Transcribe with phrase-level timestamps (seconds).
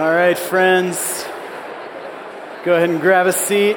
[0.00, 1.26] All right, friends,
[2.64, 3.76] go ahead and grab a seat.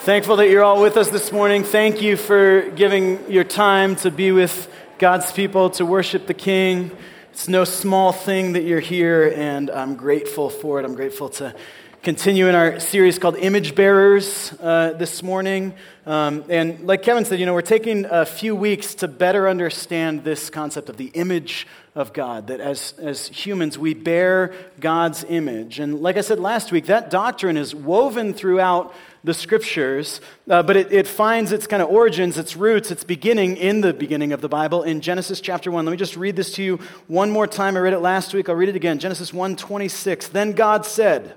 [0.00, 1.64] Thankful that you're all with us this morning.
[1.64, 6.94] Thank you for giving your time to be with God's people, to worship the King.
[7.30, 10.84] It's no small thing that you're here, and I'm grateful for it.
[10.84, 11.54] I'm grateful to
[12.02, 15.72] continue in our series called Image Bearers uh, this morning.
[16.04, 20.24] Um, and like Kevin said, you know, we're taking a few weeks to better understand
[20.24, 21.64] this concept of the image
[21.94, 25.78] of God, that as, as humans, we bear God's image.
[25.78, 28.92] And like I said last week, that doctrine is woven throughout
[29.22, 33.56] the scriptures, uh, but it, it finds its kind of origins, its roots, its beginning
[33.56, 35.84] in the beginning of the Bible in Genesis chapter 1.
[35.84, 37.76] Let me just read this to you one more time.
[37.76, 38.48] I read it last week.
[38.48, 38.98] I'll read it again.
[38.98, 40.30] Genesis 1 26.
[40.30, 41.36] Then God said,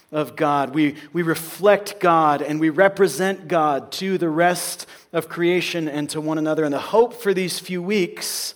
[0.11, 0.73] of God.
[0.75, 6.19] We, we reflect God and we represent God to the rest of creation and to
[6.19, 6.63] one another.
[6.63, 8.53] And the hope for these few weeks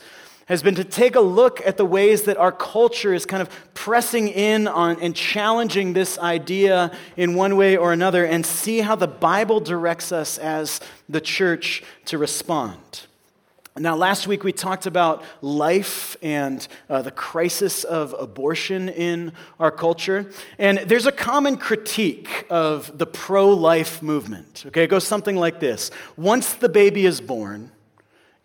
[0.48, 3.50] has been to take a look at the ways that our culture is kind of
[3.74, 8.96] pressing in on and challenging this idea in one way or another and see how
[8.96, 13.08] the Bible directs us as the church to respond.
[13.78, 19.70] Now, last week we talked about life and uh, the crisis of abortion in our
[19.70, 20.32] culture.
[20.58, 24.64] And there's a common critique of the pro life movement.
[24.68, 27.70] Okay, it goes something like this Once the baby is born,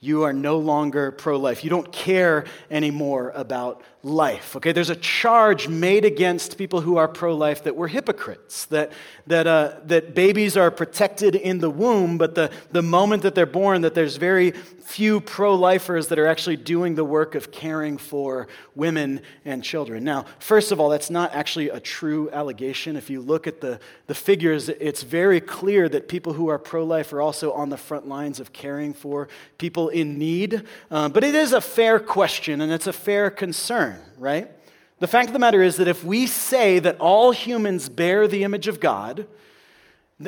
[0.01, 1.63] you are no longer pro life.
[1.63, 4.57] You don't care anymore about life.
[4.57, 8.93] Okay, there's a charge made against people who are pro life that we're hypocrites, that,
[9.27, 13.45] that, uh, that babies are protected in the womb, but the, the moment that they're
[13.45, 17.99] born, that there's very few pro lifers that are actually doing the work of caring
[17.99, 20.03] for women and children.
[20.03, 22.97] Now, first of all, that's not actually a true allegation.
[22.97, 26.85] If you look at the, the figures, it's very clear that people who are pro
[26.85, 29.29] life are also on the front lines of caring for
[29.59, 30.63] people in need.
[30.91, 34.51] Uh, but it is a fair question and it's a fair concern right?
[34.99, 38.45] The fact of the matter is that if we say that all humans bear the
[38.45, 39.27] image of God,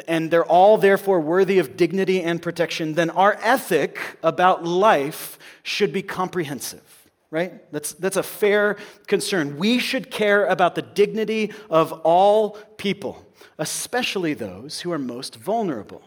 [0.09, 5.93] and they're all therefore worthy of dignity and protection, then our ethic about life should
[5.93, 6.83] be comprehensive,
[7.31, 7.71] right?
[7.73, 9.59] That's, that's a fair concern.
[9.59, 13.27] We should care about the dignity of all people,
[13.59, 16.03] especially those who are most vulnerable.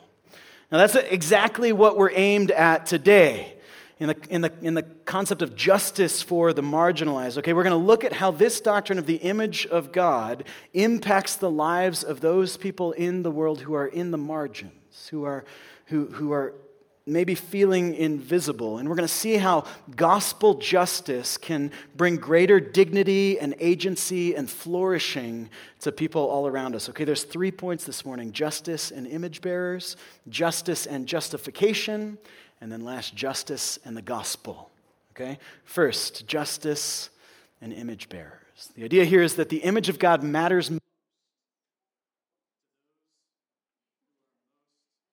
[0.72, 3.55] Now, that's exactly what we're aimed at today
[4.00, 7.38] in the, in, the, in the concept of justice for the marginalized.
[7.38, 11.36] Okay, we're going to look at how this doctrine of the image of God impacts
[11.36, 15.46] the lives of those people in the world who are in the margins, who are,
[15.86, 16.54] who, who are
[17.08, 18.80] maybe feeling invisible.
[18.80, 24.50] And we're going to see how gospel justice can bring greater dignity and agency and
[24.50, 25.50] flourishing
[25.82, 26.90] to people all around us.
[26.90, 29.98] Okay, there's three points this morning justice and image bearers,
[30.30, 32.18] justice and justification,
[32.66, 34.72] and then last, justice and the gospel.
[35.12, 35.38] Okay?
[35.66, 37.12] First, justice
[37.62, 38.72] and image bearers.
[38.76, 40.72] The idea here is that the image of God matters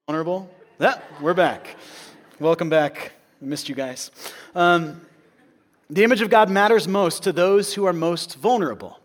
[0.06, 0.50] Vulnerable?
[0.80, 1.76] Yeah, we're back.
[2.41, 3.12] Welcome back.
[3.42, 4.10] I missed you guys.
[4.54, 5.02] Um,
[5.91, 8.98] the image of God matters most to those who are most vulnerable.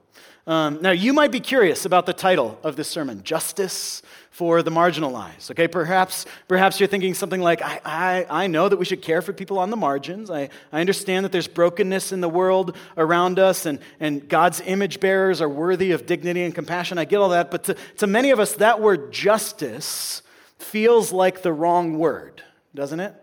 [0.48, 4.72] Um, now, you might be curious about the title of this sermon Justice for the
[4.72, 5.52] Marginalized.
[5.52, 9.22] Okay, perhaps, perhaps you're thinking something like, I, I, I know that we should care
[9.22, 10.32] for people on the margins.
[10.32, 15.02] I, I understand that there's brokenness in the world around us, and, and God's image
[15.02, 16.98] bearers are worthy of dignity and compassion.
[16.98, 20.22] I get all that, but to, to many of us, that word justice
[20.60, 22.42] feels like the wrong word,
[22.74, 23.14] doesn't it?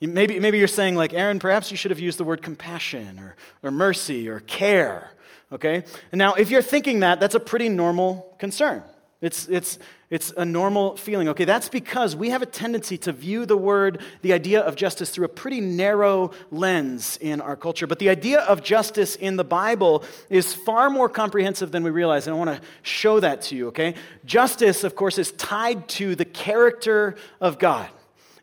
[0.00, 3.34] Maybe, maybe you're saying, like, Aaron, perhaps you should have used the word compassion or,
[3.64, 5.10] or mercy or care
[5.52, 5.84] okay?
[6.12, 8.82] Now, if you're thinking that, that's a pretty normal concern.
[9.22, 9.78] It's, it's,
[10.10, 11.28] it's a normal feeling.
[11.28, 15.10] Okay, that's because we have a tendency to view the word, the idea of justice,
[15.10, 17.86] through a pretty narrow lens in our culture.
[17.86, 22.26] But the idea of justice in the Bible is far more comprehensive than we realize.
[22.26, 23.94] And I want to show that to you, okay?
[24.26, 27.88] Justice, of course, is tied to the character of God.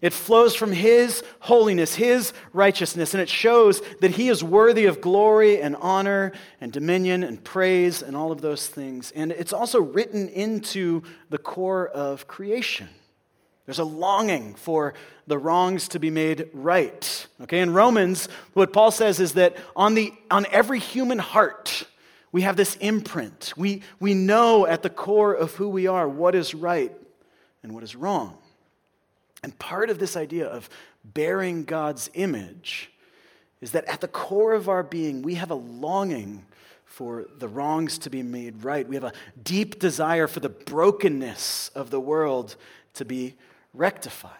[0.03, 4.99] It flows from His holiness, His righteousness, and it shows that He is worthy of
[4.99, 9.13] glory and honor and dominion and praise and all of those things.
[9.15, 12.89] And it's also written into the core of creation.
[13.65, 14.93] There's a longing for
[15.25, 17.27] the wrongs to be made right.
[17.43, 21.87] Okay, in Romans, what Paul says is that on, the, on every human heart,
[22.33, 23.53] we have this imprint.
[23.55, 26.91] We, we know at the core of who we are what is right
[27.63, 28.37] and what is wrong.
[29.43, 30.69] And part of this idea of
[31.03, 32.91] bearing God's image
[33.61, 36.45] is that at the core of our being, we have a longing
[36.85, 38.87] for the wrongs to be made right.
[38.87, 42.55] We have a deep desire for the brokenness of the world
[42.93, 43.35] to be
[43.73, 44.31] rectified.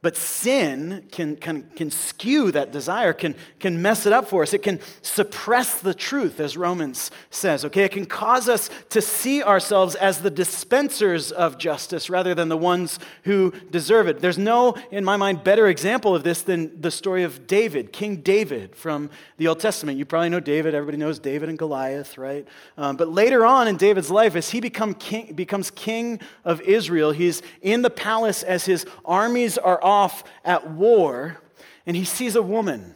[0.00, 4.54] But sin can, can, can skew that desire, can, can mess it up for us.
[4.54, 7.82] It can suppress the truth, as Romans says, okay?
[7.82, 12.56] It can cause us to see ourselves as the dispensers of justice rather than the
[12.56, 14.20] ones who deserve it.
[14.20, 18.18] There's no, in my mind, better example of this than the story of David, King
[18.18, 19.98] David from the Old Testament.
[19.98, 20.76] You probably know David.
[20.76, 22.46] Everybody knows David and Goliath, right?
[22.76, 27.10] Um, but later on in David's life, as he become king, becomes king of Israel,
[27.10, 31.38] he's in the palace as his armies are off at war,
[31.86, 32.94] and he sees a woman,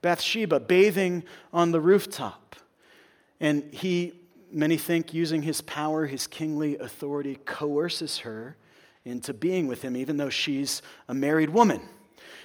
[0.00, 2.56] Bathsheba, bathing on the rooftop.
[3.38, 4.14] And he,
[4.50, 8.56] many think, using his power, his kingly authority, coerces her
[9.04, 11.82] into being with him, even though she's a married woman.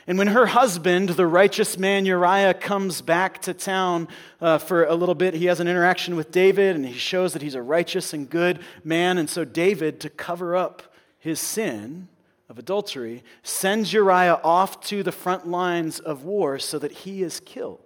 [0.06, 4.08] And when her husband, the righteous man Uriah, comes back to town
[4.42, 7.42] uh, for a little bit, he has an interaction with David and he shows that
[7.42, 9.18] he's a righteous and good man.
[9.18, 10.82] And so, David, to cover up
[11.20, 12.08] his sin,
[12.50, 17.40] of adultery, sends Uriah off to the front lines of war so that he is
[17.42, 17.80] killed.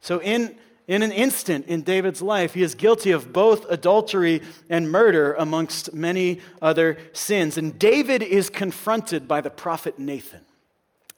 [0.00, 0.56] So, in,
[0.86, 4.40] in an instant in David's life, he is guilty of both adultery
[4.70, 7.58] and murder, amongst many other sins.
[7.58, 10.42] And David is confronted by the prophet Nathan.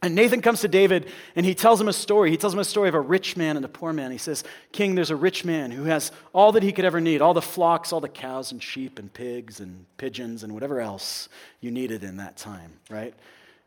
[0.00, 2.30] And Nathan comes to David and he tells him a story.
[2.30, 4.12] He tells him a story of a rich man and a poor man.
[4.12, 7.20] He says, King, there's a rich man who has all that he could ever need
[7.20, 11.28] all the flocks, all the cows and sheep and pigs and pigeons and whatever else
[11.60, 13.12] you needed in that time, right?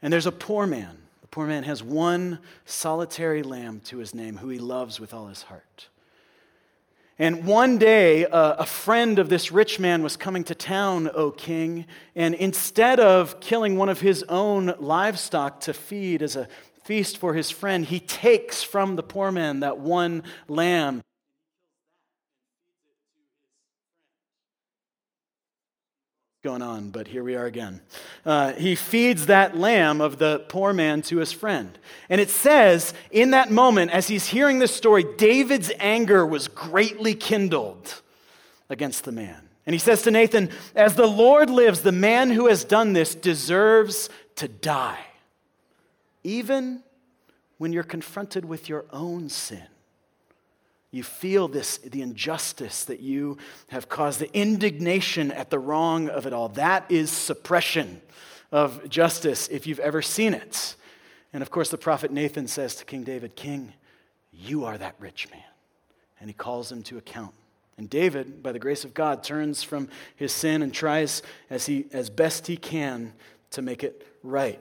[0.01, 0.98] And there's a poor man.
[1.22, 5.27] The poor man has one solitary lamb to his name who he loves with all
[5.27, 5.88] his heart.
[7.19, 11.31] And one day, uh, a friend of this rich man was coming to town, O
[11.31, 11.86] king,
[12.16, 16.48] and instead of killing one of his own livestock to feed as a
[16.84, 21.04] feast for his friend, he takes from the poor man that one lamb
[26.43, 27.81] going on, but here we are again.
[28.25, 31.77] Uh, he feeds that lamb of the poor man to his friend.
[32.09, 37.13] And it says, in that moment, as he's hearing this story, David's anger was greatly
[37.13, 38.01] kindled
[38.71, 39.49] against the man.
[39.67, 43.13] And he says to Nathan, As the Lord lives, the man who has done this
[43.13, 45.05] deserves to die,
[46.23, 46.81] even
[47.59, 49.67] when you're confronted with your own sin.
[50.91, 53.38] You feel this, the injustice that you
[53.69, 56.49] have caused, the indignation at the wrong of it all.
[56.49, 58.01] That is suppression
[58.51, 60.75] of justice if you've ever seen it.
[61.31, 63.73] And of course, the prophet Nathan says to King David, King,
[64.33, 65.41] you are that rich man.
[66.19, 67.33] And he calls him to account.
[67.77, 71.85] And David, by the grace of God, turns from his sin and tries as, he,
[71.93, 73.13] as best he can
[73.51, 74.59] to make it right.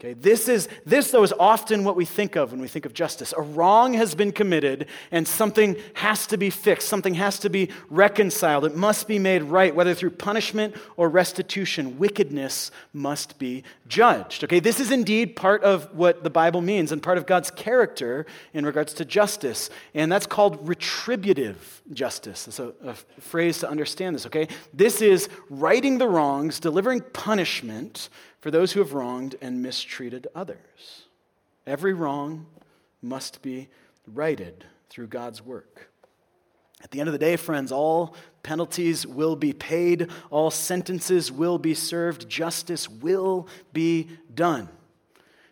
[0.00, 2.92] Okay, this is this though is often what we think of when we think of
[2.92, 3.32] justice.
[3.36, 7.70] A wrong has been committed and something has to be fixed, something has to be
[7.88, 8.64] reconciled.
[8.64, 11.98] It must be made right whether through punishment or restitution.
[11.98, 14.42] Wickedness must be judged.
[14.44, 18.26] Okay, this is indeed part of what the Bible means and part of God's character
[18.52, 22.44] in regards to justice, and that's called retributive justice.
[22.44, 24.48] That's a, a phrase to understand this, okay?
[24.72, 28.08] This is righting the wrongs, delivering punishment
[28.44, 31.06] for those who have wronged and mistreated others.
[31.66, 32.44] Every wrong
[33.00, 33.70] must be
[34.06, 35.90] righted through God's work.
[36.82, 41.56] At the end of the day, friends, all penalties will be paid, all sentences will
[41.56, 44.68] be served, justice will be done.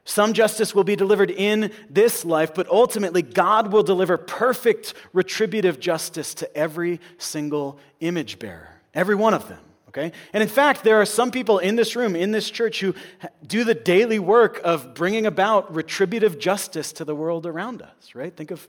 [0.05, 5.81] Some justice will be delivered in this life, but ultimately, God will deliver perfect retributive
[5.81, 9.61] justice to every single image bearer, every one of them.
[9.93, 10.13] Okay?
[10.33, 12.95] And in fact, there are some people in this room, in this church, who
[13.47, 18.35] do the daily work of bringing about retributive justice to the world around us, right?
[18.35, 18.67] Think of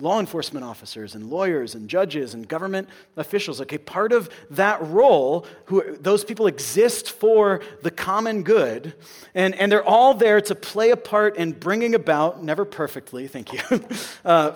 [0.00, 3.60] law enforcement officers and lawyers and judges and government officials.
[3.60, 8.94] Okay, part of that role, who, those people exist for the common good,
[9.36, 13.52] and, and they're all there to play a part in bringing about, never perfectly, thank
[13.52, 13.60] you,
[14.24, 14.50] uh,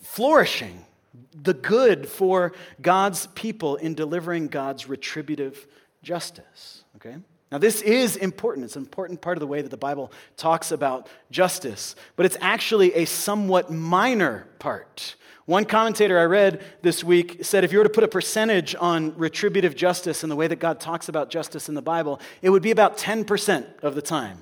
[0.00, 0.84] flourishing
[1.34, 5.66] the good for God's people in delivering God's retributive
[6.02, 6.84] justice.
[6.96, 7.16] Okay?
[7.52, 8.64] Now, this is important.
[8.64, 12.36] It's an important part of the way that the Bible talks about justice, but it's
[12.40, 15.14] actually a somewhat minor part.
[15.46, 19.16] One commentator I read this week said if you were to put a percentage on
[19.16, 22.62] retributive justice and the way that God talks about justice in the Bible, it would
[22.62, 24.38] be about 10% of the time.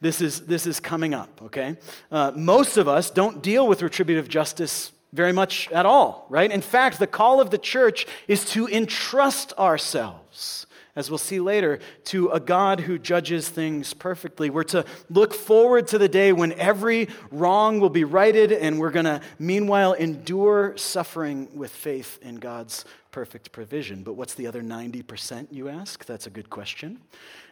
[0.00, 1.76] This is, this is coming up, okay?
[2.10, 6.50] Uh, most of us don't deal with retributive justice very much at all, right?
[6.50, 10.66] In fact, the call of the church is to entrust ourselves
[10.98, 14.50] as we'll see later, to a God who judges things perfectly.
[14.50, 18.90] We're to look forward to the day when every wrong will be righted, and we're
[18.90, 24.02] going to, meanwhile, endure suffering with faith in God's perfect provision.
[24.02, 26.04] But what's the other 90%, you ask?
[26.04, 26.98] That's a good question.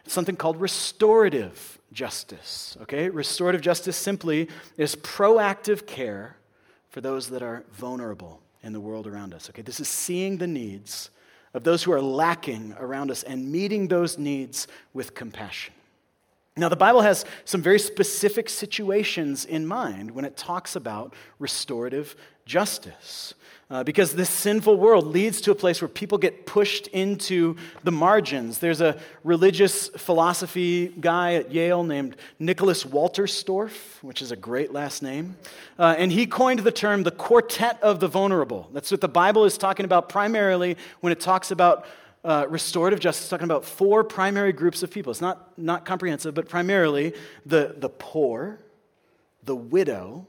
[0.03, 2.77] It's something called restorative justice.
[2.81, 3.09] Okay?
[3.09, 6.36] Restorative justice simply is proactive care
[6.97, 9.51] for those that are vulnerable in the world around us.
[9.51, 9.61] Okay?
[9.61, 11.11] This is seeing the needs
[11.53, 15.75] of those who are lacking around us and meeting those needs with compassion.
[16.55, 22.15] Now, the Bible has some very specific situations in mind when it talks about restorative
[22.47, 23.35] justice.
[23.69, 27.91] Uh, because this sinful world leads to a place where people get pushed into the
[27.91, 28.59] margins.
[28.59, 35.03] There's a religious philosophy guy at Yale named Nicholas Wolterstorff, which is a great last
[35.03, 35.35] name.
[35.77, 38.69] Uh, and he coined the term the quartet of the vulnerable.
[38.71, 41.85] That's what the Bible is talking about primarily when it talks about
[42.23, 45.11] uh, restorative justice, talking about four primary groups of people.
[45.11, 47.13] It's not, not comprehensive, but primarily
[47.45, 48.59] the, the poor,
[49.43, 50.25] the widow,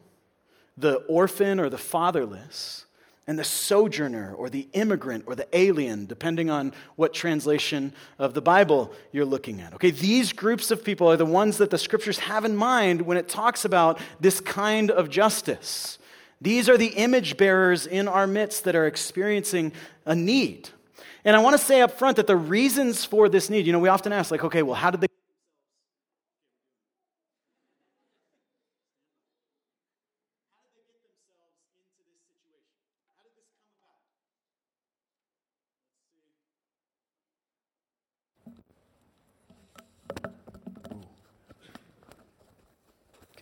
[0.79, 2.85] the orphan or the fatherless,
[3.27, 8.41] and the sojourner or the immigrant or the alien, depending on what translation of the
[8.41, 9.75] Bible you're looking at.
[9.75, 13.19] Okay, these groups of people are the ones that the scriptures have in mind when
[13.19, 15.99] it talks about this kind of justice.
[16.41, 19.73] These are the image bearers in our midst that are experiencing
[20.07, 20.71] a need.
[21.23, 23.79] And I want to say up front that the reasons for this need, you know,
[23.79, 25.09] we often ask, like, okay, well, how did they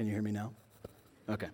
[0.06, 0.52] Can you hear me now?
[1.28, 1.48] Okay.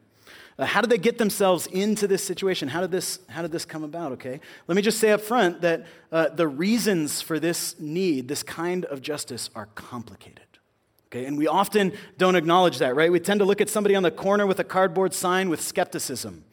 [0.58, 2.68] Uh, how did they get themselves into this situation?
[2.68, 4.12] How did this, how did this come about?
[4.12, 4.40] Okay.
[4.68, 8.84] Let me just say up front that uh, the reasons for this need, this kind
[8.84, 10.44] of justice, are complicated.
[11.06, 13.10] Okay, and we often don't acknowledge that, right?
[13.10, 16.44] We tend to look at somebody on the corner with a cardboard sign with skepticism.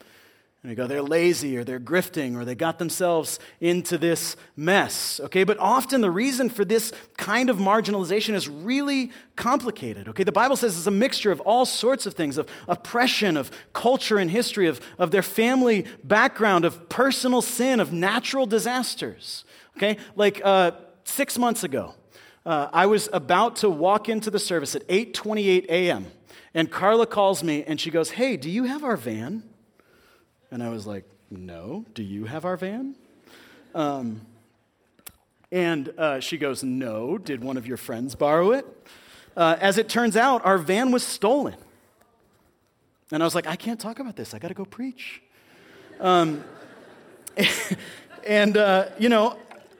[0.62, 5.22] And we go, they're lazy or they're grifting or they got themselves into this mess.
[5.22, 10.10] Okay, but often the reason for this kind of marginalization is really complicated.
[10.10, 13.52] Okay, the Bible says it's a mixture of all sorts of things of oppression, of
[13.72, 19.46] culture and history, of, of their family background, of personal sin, of natural disasters.
[19.78, 20.72] Okay, like uh,
[21.06, 21.96] six months ago,
[22.46, 26.08] uh, I was about to walk into the service at 8:28 a.m.
[26.54, 29.49] and Carla calls me and she goes, "Hey, do you have our van?"
[30.52, 32.96] And I was like, No, do you have our van?
[33.76, 34.22] Um,
[35.52, 38.66] and uh, she goes, No, did one of your friends borrow it?
[39.36, 41.56] Uh, as it turns out, our van was stolen.
[43.12, 44.34] And I was like, I can't talk about this.
[44.34, 45.22] I got to go preach.
[46.00, 46.44] Um,
[48.28, 49.38] and, uh, you know,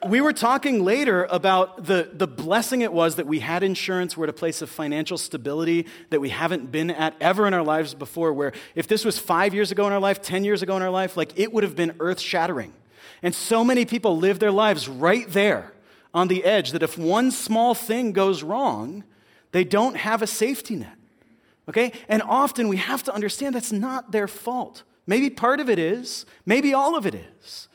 [0.08, 4.16] we were talking later about the, the blessing it was that we had insurance.
[4.16, 7.64] We're at a place of financial stability that we haven't been at ever in our
[7.64, 10.76] lives before, where if this was five years ago in our life, 10 years ago
[10.78, 12.74] in our life, like it would have been earth shattering.
[13.22, 15.74] And so many people live their lives right there
[16.14, 19.04] on the edge that if one small thing goes wrong,
[19.52, 20.98] they don't have a safety net.
[21.68, 21.92] Okay?
[22.08, 24.84] And often we have to understand that's not their fault.
[25.06, 27.69] Maybe part of it is, maybe all of it is.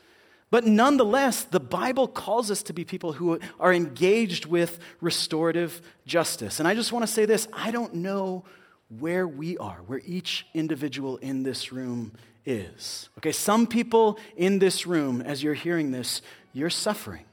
[0.51, 6.59] But nonetheless, the Bible calls us to be people who are engaged with restorative justice.
[6.59, 8.45] And I just want to say this I don't know
[8.99, 12.11] where we are, where each individual in this room
[12.45, 13.09] is.
[13.17, 16.21] Okay, some people in this room, as you're hearing this,
[16.53, 17.25] you're suffering.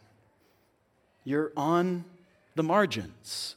[1.25, 2.05] You're on
[2.55, 3.57] the margins.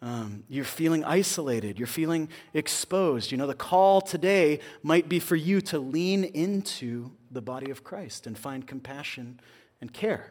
[0.00, 1.78] Um, you're feeling isolated.
[1.78, 3.30] You're feeling exposed.
[3.30, 7.82] You know, the call today might be for you to lean into the body of
[7.82, 9.40] Christ and find compassion
[9.80, 10.30] and care.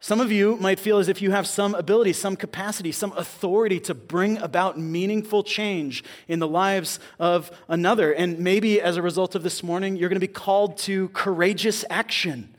[0.00, 3.80] Some of you might feel as if you have some ability, some capacity, some authority
[3.80, 8.12] to bring about meaningful change in the lives of another.
[8.12, 11.84] And maybe as a result of this morning, you're going to be called to courageous
[11.90, 12.54] action.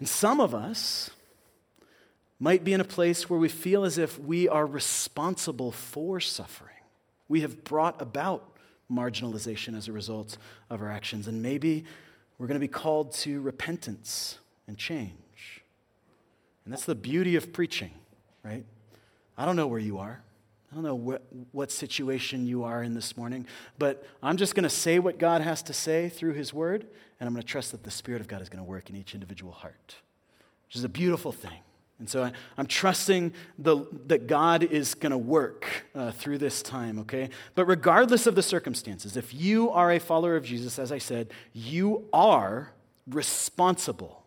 [0.00, 1.10] And some of us,
[2.40, 6.76] might be in a place where we feel as if we are responsible for suffering.
[7.28, 8.56] We have brought about
[8.90, 10.38] marginalization as a result
[10.70, 11.26] of our actions.
[11.26, 11.84] And maybe
[12.38, 15.62] we're going to be called to repentance and change.
[16.64, 17.90] And that's the beauty of preaching,
[18.44, 18.64] right?
[19.36, 20.22] I don't know where you are.
[20.70, 23.46] I don't know what, what situation you are in this morning,
[23.78, 26.86] but I'm just going to say what God has to say through His Word,
[27.18, 28.96] and I'm going to trust that the Spirit of God is going to work in
[28.96, 29.96] each individual heart,
[30.66, 31.60] which is a beautiful thing.
[31.98, 36.62] And so I, am trusting the, that God is going to work uh, through this
[36.62, 37.28] time, okay?
[37.56, 41.32] But regardless of the circumstances, if you are a follower of Jesus, as I said,
[41.52, 42.72] you are
[43.08, 44.24] responsible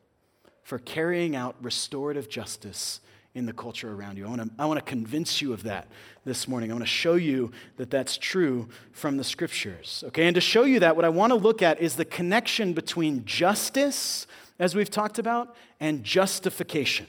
[0.63, 2.99] for carrying out restorative justice
[3.33, 4.25] in the culture around you.
[4.25, 5.87] I want to I want to convince you of that
[6.25, 6.69] this morning.
[6.69, 10.03] I want to show you that that's true from the scriptures.
[10.07, 10.27] Okay?
[10.27, 13.23] And to show you that, what I want to look at is the connection between
[13.23, 14.27] justice,
[14.59, 17.07] as we've talked about, and justification.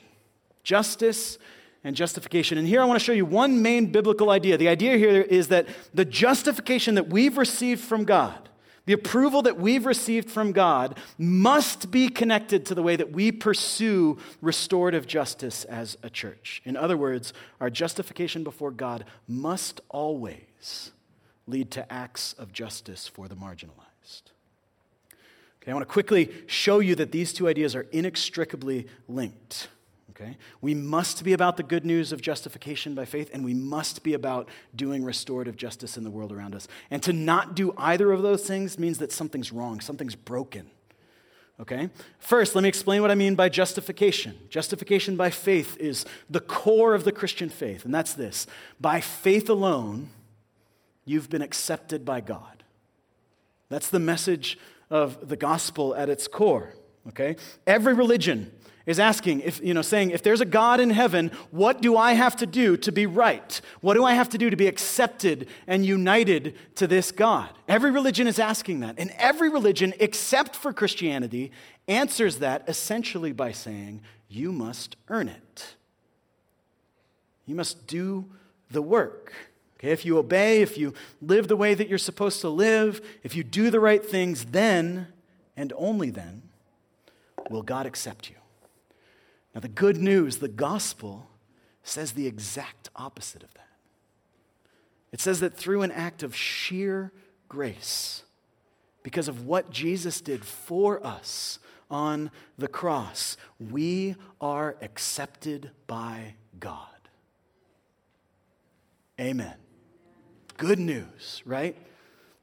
[0.62, 1.38] Justice
[1.84, 2.58] and justification.
[2.58, 4.56] And here I want to show you one main biblical idea.
[4.56, 8.48] The idea here is that the justification that we've received from God
[8.84, 13.30] the approval that we've received from God must be connected to the way that we
[13.30, 16.60] pursue restorative justice as a church.
[16.64, 20.90] In other words, our justification before God must always
[21.46, 24.32] lead to acts of justice for the marginalized.
[25.62, 29.68] Okay, I want to quickly show you that these two ideas are inextricably linked.
[30.22, 30.36] Okay?
[30.60, 34.14] We must be about the good news of justification by faith, and we must be
[34.14, 36.68] about doing restorative justice in the world around us.
[36.90, 40.70] And to not do either of those things means that something's wrong, something's broken.
[41.60, 41.90] Okay?
[42.18, 44.38] First, let me explain what I mean by justification.
[44.48, 48.46] Justification by faith is the core of the Christian faith, and that's this
[48.80, 50.10] by faith alone,
[51.04, 52.62] you've been accepted by God.
[53.68, 54.58] That's the message
[54.90, 56.74] of the gospel at its core.
[57.08, 57.36] Okay?
[57.66, 58.52] Every religion
[58.86, 62.12] is asking, if, you know, saying, if there's a God in heaven, what do I
[62.14, 63.60] have to do to be right?
[63.80, 67.50] What do I have to do to be accepted and united to this God?
[67.68, 68.96] Every religion is asking that.
[68.98, 71.52] And every religion, except for Christianity,
[71.86, 75.74] answers that essentially by saying, you must earn it.
[77.46, 78.26] You must do
[78.70, 79.32] the work.
[79.78, 83.34] Okay, if you obey, if you live the way that you're supposed to live, if
[83.34, 85.08] you do the right things, then
[85.56, 86.42] and only then
[87.50, 88.36] will God accept you.
[89.54, 91.28] Now, the good news, the gospel,
[91.82, 93.68] says the exact opposite of that.
[95.12, 97.12] It says that through an act of sheer
[97.48, 98.22] grace,
[99.02, 101.58] because of what Jesus did for us
[101.90, 106.78] on the cross, we are accepted by God.
[109.20, 109.54] Amen.
[110.56, 111.76] Good news, right?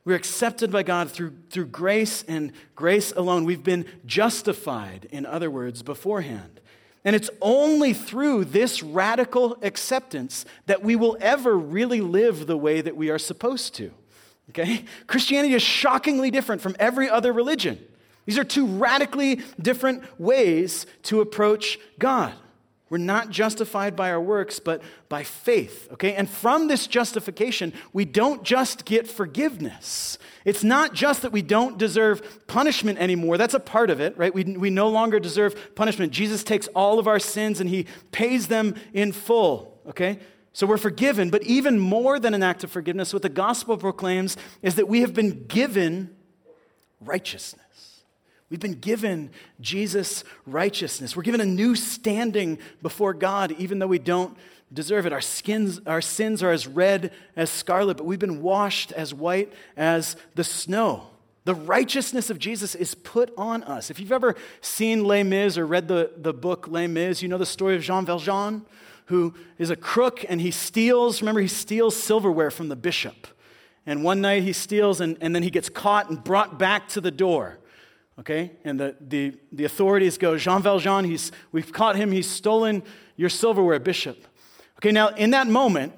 [0.05, 3.45] We're accepted by God through, through grace and grace alone.
[3.45, 6.61] We've been justified, in other words, beforehand.
[7.05, 12.81] And it's only through this radical acceptance that we will ever really live the way
[12.81, 13.91] that we are supposed to.
[14.49, 14.83] Okay?
[15.07, 17.79] Christianity is shockingly different from every other religion.
[18.25, 22.33] These are two radically different ways to approach God.
[22.89, 26.15] We're not justified by our works, but by faith, okay?
[26.15, 30.17] And from this justification, we don't just get forgiveness.
[30.45, 33.37] It's not just that we don't deserve punishment anymore.
[33.37, 34.33] That's a part of it, right?
[34.33, 36.11] We, we no longer deserve punishment.
[36.11, 40.19] Jesus takes all of our sins and he pays them in full, okay?
[40.53, 44.37] So we're forgiven, but even more than an act of forgiveness, what the gospel proclaims
[44.61, 46.15] is that we have been given
[47.01, 47.65] righteousness.
[48.49, 49.29] We've been given
[49.61, 51.15] Jesus' righteousness.
[51.15, 54.35] We're given a new standing before God, even though we don't
[54.71, 55.13] deserve it.
[55.13, 59.51] Our, skins, our sins are as red as scarlet, but we've been washed as white
[59.75, 61.07] as the snow.
[61.45, 63.89] The righteousness of Jesus is put on us.
[63.89, 67.37] If you've ever seen Les Mis or read the, the book Les Mis, you know
[67.37, 68.65] the story of Jean Valjean,
[69.05, 73.27] who is a crook and he steals, remember, he steals silverware from the bishop.
[73.85, 77.01] And one night he steals and, and then he gets caught and brought back to
[77.01, 77.59] the door
[78.19, 78.51] okay?
[78.63, 82.83] And the, the, the authorities go, Jean Valjean, he's, we've caught him, he's stolen
[83.15, 84.27] your silverware, bishop.
[84.79, 85.91] Okay, now in that moment,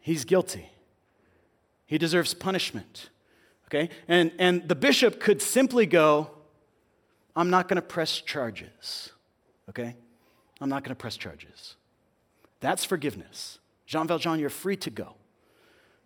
[0.00, 0.70] he's guilty.
[1.84, 3.10] He deserves punishment,
[3.66, 3.90] okay?
[4.08, 6.30] And, and the bishop could simply go,
[7.36, 9.10] I'm not going to press charges,
[9.68, 9.94] okay?
[10.62, 11.76] I'm not going to press charges.
[12.60, 13.58] That's forgiveness.
[13.84, 15.12] Jean Valjean, you're free to go,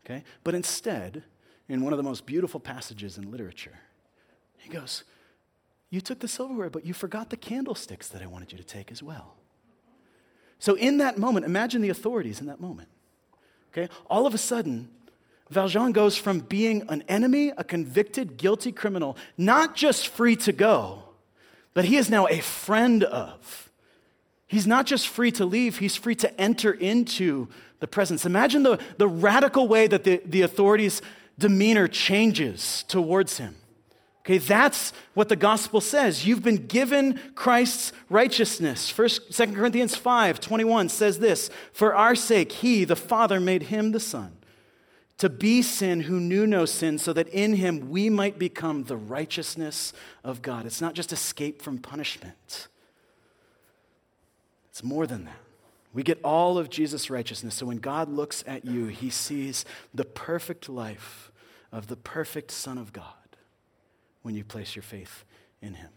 [0.04, 0.24] okay?
[0.42, 1.22] But instead,
[1.68, 3.78] in one of the most beautiful passages in literature,
[4.58, 5.04] he goes,
[5.90, 8.90] you took the silverware, but you forgot the candlesticks that I wanted you to take
[8.90, 9.35] as well.
[10.58, 12.88] So, in that moment, imagine the authorities in that moment.
[13.72, 13.92] Okay?
[14.08, 14.88] All of a sudden,
[15.50, 21.02] Valjean goes from being an enemy, a convicted, guilty criminal, not just free to go,
[21.74, 23.70] but he is now a friend of.
[24.46, 27.48] He's not just free to leave, he's free to enter into
[27.80, 28.24] the presence.
[28.24, 31.02] Imagine the, the radical way that the, the authorities'
[31.38, 33.56] demeanor changes towards him.
[34.26, 36.26] Okay, that's what the gospel says.
[36.26, 38.90] You've been given Christ's righteousness.
[38.90, 43.92] First, 2 Corinthians 5 21 says this For our sake, he, the Father, made him
[43.92, 44.36] the Son
[45.18, 48.96] to be sin who knew no sin, so that in him we might become the
[48.96, 49.92] righteousness
[50.24, 50.66] of God.
[50.66, 52.66] It's not just escape from punishment,
[54.70, 55.38] it's more than that.
[55.92, 57.54] We get all of Jesus' righteousness.
[57.54, 61.30] So when God looks at you, he sees the perfect life
[61.70, 63.25] of the perfect Son of God
[64.26, 65.24] when you place your faith
[65.62, 65.88] in Him.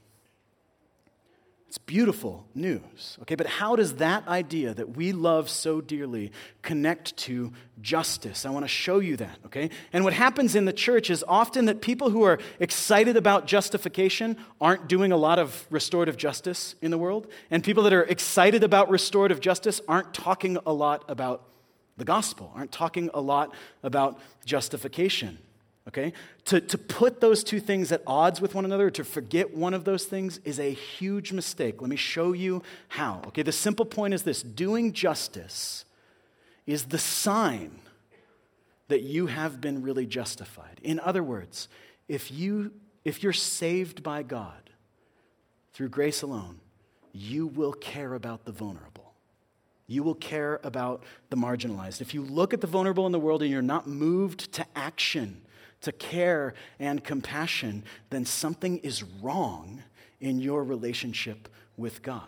[1.68, 3.34] It's beautiful news, okay?
[3.34, 8.46] But how does that idea that we love so dearly connect to justice?
[8.46, 9.72] I want to show you that, okay?
[9.92, 14.38] And what happens in the church is often that people who are excited about justification
[14.62, 17.26] aren't doing a lot of restorative justice in the world.
[17.50, 21.46] And people that are excited about restorative justice aren't talking a lot about
[21.98, 25.40] the gospel, aren't talking a lot about justification
[25.90, 26.14] okay?
[26.46, 29.84] To, to put those two things at odds with one another, to forget one of
[29.84, 31.82] those things, is a huge mistake.
[31.82, 33.42] Let me show you how, okay?
[33.42, 35.86] The simple point is this doing justice
[36.66, 37.80] is the sign
[38.88, 40.80] that you have been really justified.
[40.84, 41.68] In other words,
[42.08, 42.72] if, you,
[43.04, 44.70] if you're saved by God
[45.74, 46.60] through grace alone,
[47.12, 49.14] you will care about the vulnerable.
[49.88, 52.00] You will care about the marginalized.
[52.00, 55.42] If you look at the vulnerable in the world and you're not moved to action,
[55.82, 59.84] to care and compassion, then something is wrong
[60.20, 62.28] in your relationship with God.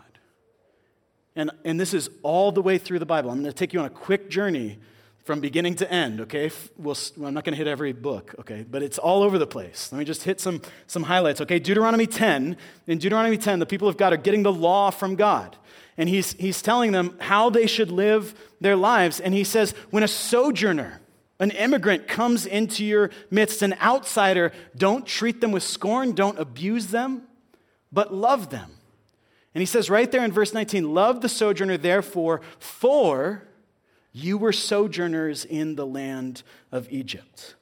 [1.35, 3.29] And, and this is all the way through the Bible.
[3.29, 4.79] I'm going to take you on a quick journey
[5.23, 6.49] from beginning to end, okay?
[6.77, 8.65] We'll, I'm not going to hit every book, okay?
[8.69, 9.91] But it's all over the place.
[9.91, 11.59] Let me just hit some, some highlights, okay?
[11.59, 12.57] Deuteronomy 10.
[12.87, 15.57] In Deuteronomy 10, the people of God are getting the law from God.
[15.97, 19.19] And he's, he's telling them how they should live their lives.
[19.19, 21.01] And he says, when a sojourner,
[21.41, 26.87] an immigrant comes into your midst, an outsider, don't treat them with scorn, don't abuse
[26.87, 27.23] them,
[27.91, 28.69] but love them.
[29.55, 33.47] And he says right there in verse 19, Love the sojourner, therefore, for
[34.13, 37.55] you were sojourners in the land of Egypt.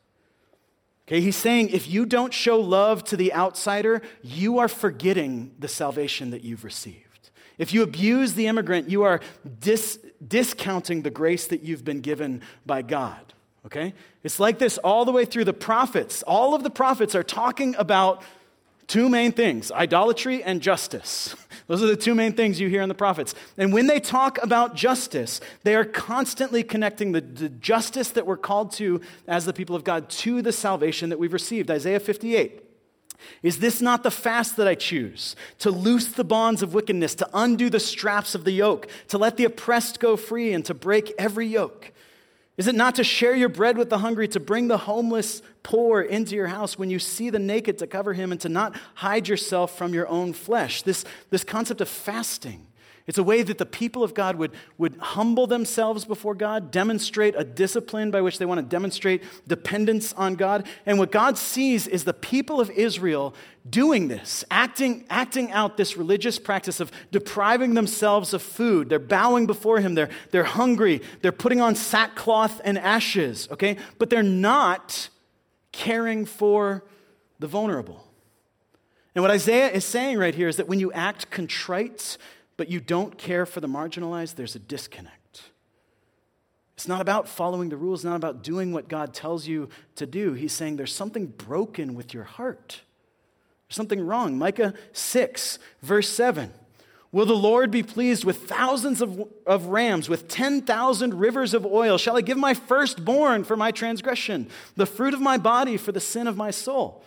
[1.08, 5.70] Okay, he's saying if you don't show love to the outsider, you are forgetting the
[5.70, 7.30] salvation that you've received.
[7.58, 9.22] If you abuse the immigrant, you are
[9.62, 13.34] dis- discounting the grace that you've been given by God
[13.66, 13.94] okay?
[14.24, 16.24] It's like this all the way through the prophets.
[16.24, 18.24] All of the prophets are talking about
[18.88, 21.36] two main things idolatry and justice.
[21.68, 23.36] Those are the two main things you hear in the prophets.
[23.58, 28.38] And when they talk about justice, they are constantly connecting the, the, justice that we're
[28.38, 31.70] called to as the people of God to the salvation that we've received.
[31.70, 32.64] Isaiah 58.
[33.44, 35.36] Is this not the fast that I choose?
[35.60, 39.38] To loose the bonds of wickedness, to undo the straps of the yoke, to let
[39.38, 41.92] the oppressed go free, and to break every yoke?
[42.60, 46.02] Is it not to share your bread with the hungry, to bring the homeless poor
[46.02, 49.30] into your house when you see the naked, to cover him, and to not hide
[49.30, 50.82] yourself from your own flesh?
[50.82, 52.68] This, this concept of fasting.
[53.10, 57.34] It's a way that the people of God would, would humble themselves before God, demonstrate
[57.36, 60.68] a discipline by which they want to demonstrate dependence on God.
[60.86, 63.34] And what God sees is the people of Israel
[63.68, 68.90] doing this, acting, acting out this religious practice of depriving themselves of food.
[68.90, 73.78] They're bowing before Him, they're, they're hungry, they're putting on sackcloth and ashes, okay?
[73.98, 75.10] But they're not
[75.72, 76.84] caring for
[77.40, 78.06] the vulnerable.
[79.16, 82.20] And what Isaiah is saying right here is that when you act contrite,
[82.60, 85.44] but you don't care for the marginalized, there's a disconnect.
[86.76, 90.34] It's not about following the rules, not about doing what God tells you to do.
[90.34, 92.82] He's saying there's something broken with your heart.
[93.66, 94.38] There's something wrong.
[94.38, 96.52] Micah 6, verse 7.
[97.14, 101.98] Will the Lord be pleased with thousands of, of rams, with 10,000 rivers of oil?
[101.98, 106.02] Shall I give my firstborn for my transgression, the fruit of my body for the
[106.02, 107.06] sin of my soul?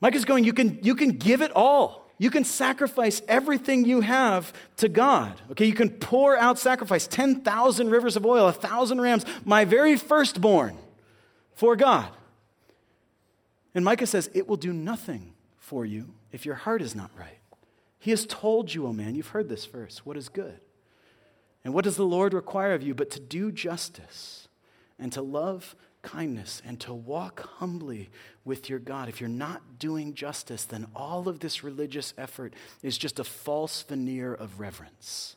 [0.00, 2.03] Micah's going, you can, you can give it all.
[2.18, 5.40] You can sacrifice everything you have to God.
[5.50, 9.96] Okay, you can pour out sacrifice 10,000 rivers of oil, a 1,000 rams, my very
[9.96, 10.78] firstborn
[11.54, 12.08] for God.
[13.74, 17.38] And Micah says, It will do nothing for you if your heart is not right.
[17.98, 20.60] He has told you, oh man, you've heard this verse, what is good.
[21.64, 24.46] And what does the Lord require of you but to do justice
[24.98, 28.10] and to love kindness and to walk humbly
[28.44, 29.08] with your God.
[29.08, 33.82] If you're not doing justice, then all of this religious effort is just a false
[33.82, 35.34] veneer of reverence.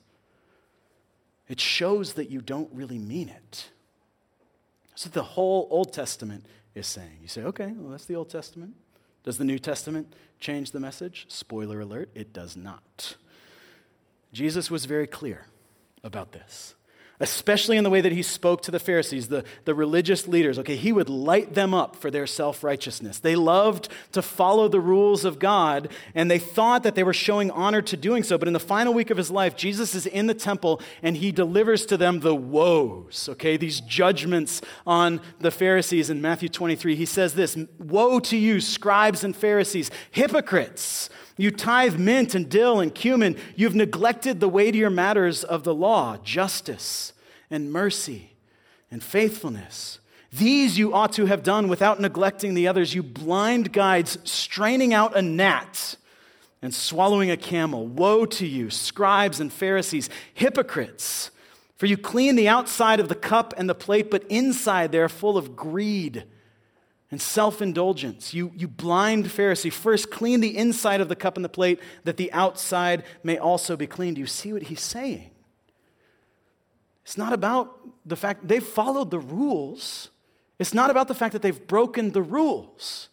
[1.48, 3.70] It shows that you don't really mean it.
[4.90, 7.18] That's what the whole Old Testament is saying.
[7.22, 8.76] You say, okay, well, that's the Old Testament.
[9.24, 11.26] Does the New Testament change the message?
[11.30, 13.16] Spoiler alert, it does not.
[14.34, 15.48] Jesus was very clear
[16.04, 16.76] about this.
[17.20, 20.60] Especially in the way that he spoke to the Pharisees, the, the religious leaders.
[20.60, 23.20] Okay, he would light them up for their self righteousness.
[23.20, 27.50] They loved to follow the rules of God, and they thought that they were showing
[27.52, 28.38] honor to doing so.
[28.38, 31.32] But in the final week of his life, Jesus is in the temple and he
[31.32, 36.96] delivers to them the woes, okay, these judgments on the Pharisees in Matthew 23.
[36.96, 41.10] He says this Woe to you, scribes and Pharisees, hypocrites!
[41.38, 43.38] You tithe mint and dill and cumin.
[43.56, 47.14] You've neglected the weightier matters of the law justice
[47.50, 48.32] and mercy
[48.92, 50.00] and faithfulness.
[50.32, 52.94] These you ought to have done without neglecting the others.
[52.94, 55.96] You blind guides, straining out a gnat
[56.62, 57.86] and swallowing a camel.
[57.86, 61.32] Woe to you, scribes and Pharisees, hypocrites!
[61.78, 65.08] For you clean the outside of the cup and the plate, but inside they are
[65.08, 66.24] full of greed
[67.12, 68.34] and self indulgence.
[68.34, 72.18] You, you blind Pharisee, first clean the inside of the cup and the plate, that
[72.18, 74.18] the outside may also be cleaned.
[74.18, 75.32] You see what he's saying?
[77.04, 80.10] It's not about the fact they've followed the rules.
[80.60, 83.10] It's not about the fact that they've broken the rules.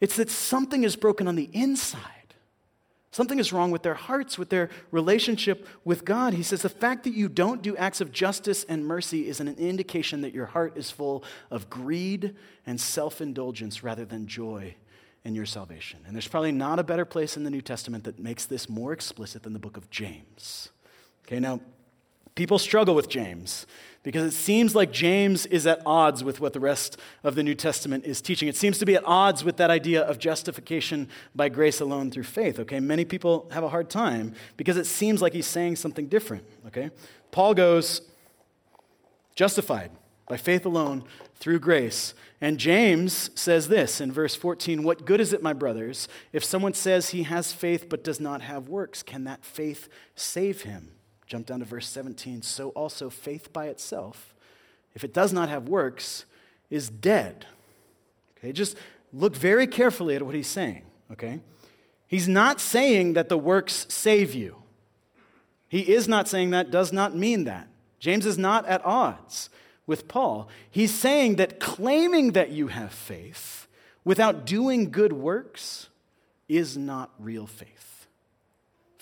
[0.00, 2.21] It's that something is broken on the inside.
[3.12, 6.32] Something is wrong with their hearts, with their relationship with God.
[6.32, 9.48] He says the fact that you don't do acts of justice and mercy is an
[9.48, 12.34] indication that your heart is full of greed
[12.66, 14.76] and self indulgence rather than joy
[15.24, 16.00] in your salvation.
[16.06, 18.94] And there's probably not a better place in the New Testament that makes this more
[18.94, 20.70] explicit than the book of James.
[21.26, 21.60] Okay, now,
[22.34, 23.66] people struggle with James
[24.02, 27.54] because it seems like James is at odds with what the rest of the New
[27.54, 28.48] Testament is teaching.
[28.48, 32.24] It seems to be at odds with that idea of justification by grace alone through
[32.24, 32.80] faith, okay?
[32.80, 36.90] Many people have a hard time because it seems like he's saying something different, okay?
[37.30, 38.02] Paul goes,
[39.34, 39.90] justified
[40.28, 41.04] by faith alone
[41.36, 42.14] through grace.
[42.40, 46.74] And James says this in verse 14 What good is it, my brothers, if someone
[46.74, 49.02] says he has faith but does not have works?
[49.02, 50.92] Can that faith save him?
[51.32, 52.42] Jump down to verse 17.
[52.42, 54.34] So also faith by itself,
[54.94, 56.26] if it does not have works,
[56.68, 57.46] is dead.
[58.36, 58.76] Okay, just
[59.14, 61.40] look very carefully at what he's saying, okay?
[62.06, 64.56] He's not saying that the works save you.
[65.70, 67.66] He is not saying that, does not mean that.
[67.98, 69.48] James is not at odds
[69.86, 70.50] with Paul.
[70.70, 73.66] He's saying that claiming that you have faith
[74.04, 75.88] without doing good works
[76.46, 77.91] is not real faith.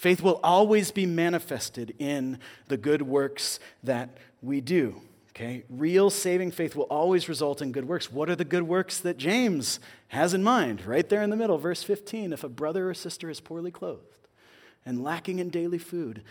[0.01, 4.09] Faith will always be manifested in the good works that
[4.41, 4.99] we do.
[5.33, 5.63] Okay?
[5.69, 8.11] Real saving faith will always result in good works.
[8.11, 10.87] What are the good works that James has in mind?
[10.87, 12.33] Right there in the middle, verse 15.
[12.33, 14.27] If a brother or sister is poorly clothed
[14.87, 16.23] and lacking in daily food,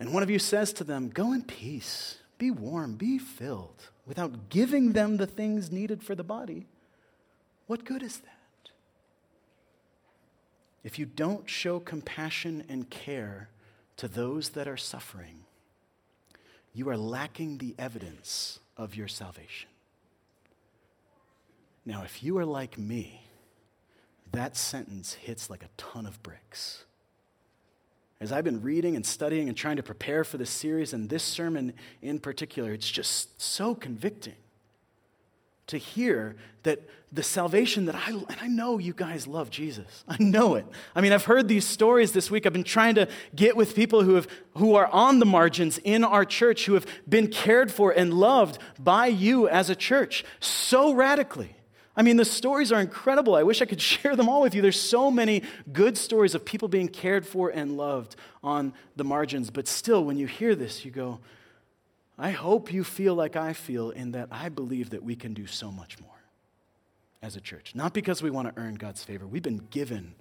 [0.00, 4.48] and one of you says to them, Go in peace, be warm, be filled, without
[4.48, 6.66] giving them the things needed for the body,
[7.68, 8.43] what good is that?
[10.84, 13.48] If you don't show compassion and care
[13.96, 15.40] to those that are suffering,
[16.74, 19.70] you are lacking the evidence of your salvation.
[21.86, 23.26] Now, if you are like me,
[24.32, 26.84] that sentence hits like a ton of bricks.
[28.20, 31.22] As I've been reading and studying and trying to prepare for this series and this
[31.22, 34.34] sermon in particular, it's just so convicting
[35.68, 36.80] to hear that
[37.12, 40.04] the salvation that I, and I know you guys love Jesus.
[40.08, 40.66] I know it.
[40.96, 42.44] I mean, I've heard these stories this week.
[42.44, 46.02] I've been trying to get with people who, have, who are on the margins in
[46.02, 50.92] our church, who have been cared for and loved by you as a church so
[50.92, 51.54] radically.
[51.96, 53.36] I mean, the stories are incredible.
[53.36, 54.62] I wish I could share them all with you.
[54.62, 59.50] There's so many good stories of people being cared for and loved on the margins.
[59.50, 61.20] But still, when you hear this, you go,
[62.18, 65.46] I hope you feel like I feel in that I believe that we can do
[65.46, 66.10] so much more
[67.22, 67.74] as a church.
[67.74, 70.14] Not because we want to earn God's favor, we've been given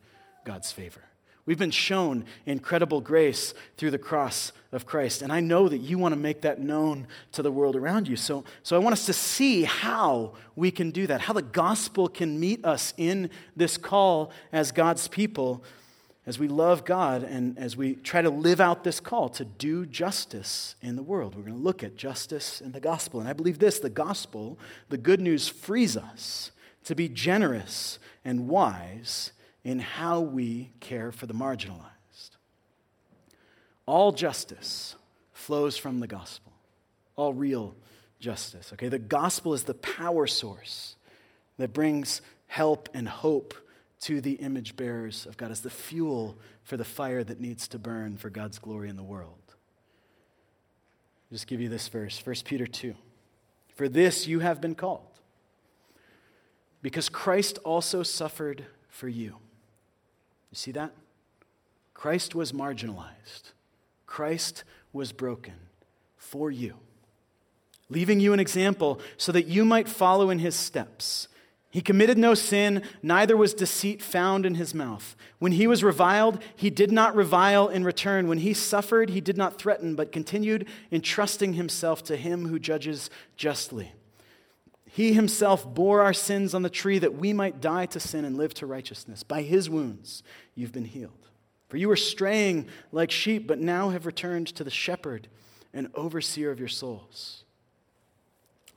[0.45, 1.01] God's favor.
[1.45, 5.21] We've been shown incredible grace through the cross of Christ.
[5.21, 8.15] And I know that you want to make that known to the world around you.
[8.15, 12.08] So, so I want us to see how we can do that, how the gospel
[12.08, 15.65] can meet us in this call as God's people
[16.25, 19.86] as we love God and as we try to live out this call to do
[19.86, 21.36] justice in the world.
[21.36, 23.19] We're going to look at justice in the gospel.
[23.19, 24.57] And I believe this the gospel,
[24.89, 26.51] the good news, frees us
[26.86, 29.31] to be generous and wise
[29.63, 31.89] in how we care for the marginalized.
[33.86, 34.95] All justice
[35.33, 36.53] flows from the gospel,
[37.17, 37.75] all real
[38.19, 38.71] justice.
[38.73, 40.95] Okay, the gospel is the power source
[41.57, 43.53] that brings help and hope
[44.03, 47.79] to the image bearers of God as the fuel for the fire that needs to
[47.79, 49.39] burn for God's glory in the world.
[49.47, 52.95] I'll just give you this verse, 1 Peter 2.
[53.75, 55.19] For this you have been called,
[56.81, 59.37] because Christ also suffered for you.
[60.51, 60.91] You see that?
[61.93, 63.53] Christ was marginalized,
[64.05, 65.55] Christ was broken
[66.17, 66.75] for you,
[67.89, 71.29] leaving you an example so that you might follow in his steps.
[71.73, 75.15] He committed no sin, neither was deceit found in his mouth.
[75.39, 78.27] When he was reviled, he did not revile in return.
[78.27, 83.09] When he suffered, he did not threaten, but continued entrusting himself to him who judges
[83.38, 83.91] justly.
[84.86, 88.38] He himself bore our sins on the tree that we might die to sin and
[88.38, 89.23] live to righteousness.
[89.23, 90.21] By his wounds,
[90.53, 91.27] you've been healed.
[91.69, 95.27] For you were straying like sheep, but now have returned to the shepherd
[95.73, 97.45] and overseer of your souls.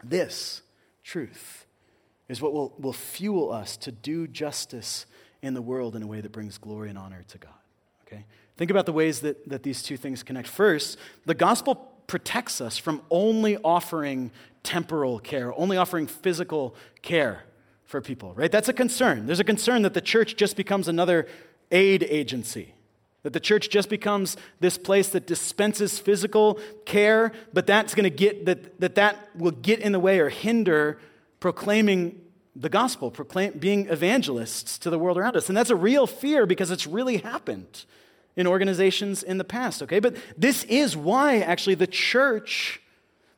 [0.03, 0.63] This
[1.05, 1.66] truth
[2.29, 5.07] is what will, will fuel us to do justice
[5.43, 7.53] in the world in a way that brings glory and honor to God.
[8.07, 8.25] Okay?
[8.57, 10.49] Think about the ways that, that these two things connect.
[10.49, 11.75] First, the gospel
[12.07, 14.31] protects us from only offering
[14.63, 17.45] temporal care, only offering physical care
[17.85, 18.51] for people, right?
[18.51, 19.27] That's a concern.
[19.27, 21.29] There's a concern that the church just becomes another
[21.71, 22.75] aid agency,
[23.23, 28.11] that the church just becomes this place that dispenses physical care, but that's going to
[28.11, 30.99] get that, that that will get in the way or hinder
[31.41, 32.21] proclaiming
[32.55, 35.49] the gospel, proclaim, being evangelists to the world around us.
[35.49, 37.85] And that's a real fear because it's really happened
[38.35, 39.99] in organizations in the past, okay?
[39.99, 42.81] But this is why actually the church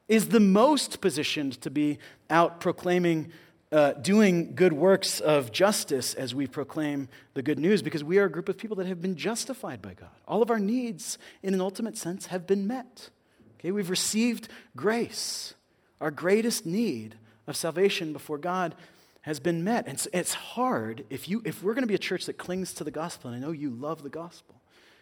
[0.08, 1.98] is the most positioned to be
[2.30, 3.30] out proclaiming,
[3.70, 8.24] uh, doing good works of justice as we proclaim the good news because we are
[8.24, 10.10] a group of people that have been justified by God.
[10.26, 13.10] All of our needs, in an ultimate sense, have been met.
[13.58, 15.54] Okay, we've received grace.
[16.00, 17.16] Our greatest need
[17.48, 18.76] of salvation before God
[19.22, 19.88] has been met.
[19.88, 22.84] And it's hard if, you, if we're going to be a church that clings to
[22.84, 24.54] the gospel, and I know you love the gospel,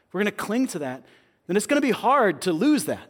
[0.09, 1.05] if we're going to cling to that,
[1.47, 3.09] then it's going to be hard to lose that.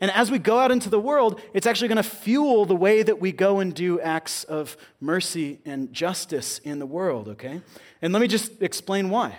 [0.00, 3.02] And as we go out into the world, it's actually going to fuel the way
[3.02, 7.60] that we go and do acts of mercy and justice in the world, okay?
[8.00, 9.36] And let me just explain why.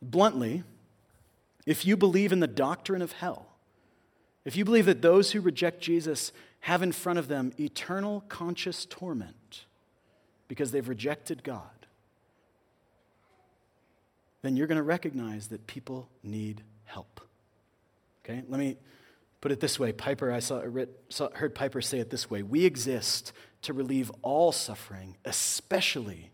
[0.00, 0.64] Bluntly,
[1.66, 3.46] if you believe in the doctrine of hell,
[4.44, 8.86] if you believe that those who reject Jesus have in front of them eternal conscious
[8.86, 9.64] torment
[10.46, 11.86] because they've rejected God,
[14.42, 17.20] then you're going to recognize that people need help.
[18.24, 18.42] Okay?
[18.48, 18.76] Let me
[19.40, 19.92] put it this way.
[19.92, 20.62] Piper, I saw,
[21.34, 26.30] heard Piper say it this way We exist to relieve all suffering, especially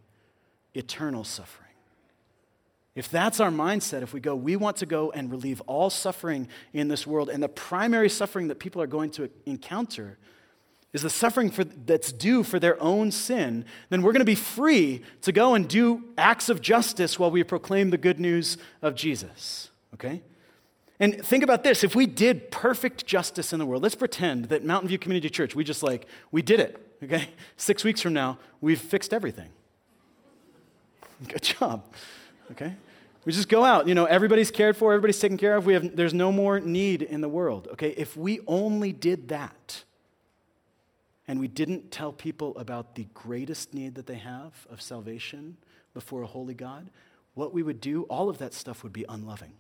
[0.75, 1.68] eternal suffering.
[2.99, 6.49] If that's our mindset, if we go, we want to go and relieve all suffering
[6.73, 10.19] in this world, and the primary suffering that people are going to encounter
[10.93, 14.35] is the suffering for, that's due for their own sin, then we're going to be
[14.35, 18.97] free to go and do acts of justice while we proclaim the good news of
[18.97, 19.71] Jesus.
[19.95, 20.21] Okay?
[20.99, 24.65] And think about this if we did perfect justice in the world, let's pretend that
[24.65, 26.85] Mountain View Community Church, we just like, we did it.
[27.05, 27.29] Okay?
[27.57, 29.51] Six weeks from now, we've fixed everything.
[31.29, 31.85] Good job.
[32.51, 32.75] Okay?
[33.29, 33.87] We just go out.
[33.87, 35.67] You know, everybody's cared for, everybody's taken care of.
[35.67, 37.69] We have, there's no more need in the world.
[37.73, 39.85] Okay, if we only did that
[41.27, 45.59] and we didn't tell people about the greatest need that they have of salvation
[45.93, 46.89] before a holy God,
[47.35, 49.53] what we would do, all of that stuff would be unloving.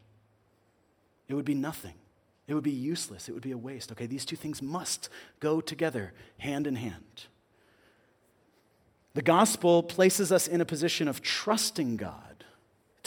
[1.28, 1.96] It would be nothing.
[2.46, 3.28] It would be useless.
[3.28, 3.92] It would be a waste.
[3.92, 7.26] Okay, these two things must go together, hand in hand.
[9.12, 12.27] The gospel places us in a position of trusting God